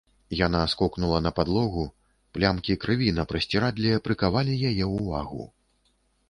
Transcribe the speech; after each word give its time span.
Яна 0.37 0.59
скокнула 0.71 1.19
на 1.25 1.31
падлогу, 1.39 1.83
плямкі 2.37 2.77
крыві 2.85 3.09
на 3.19 3.27
прасцірадле 3.33 3.93
прыкавалі 4.09 4.57
яе 4.71 4.85
ўвагу. 4.95 5.47